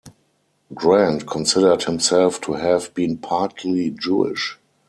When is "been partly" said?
2.95-3.91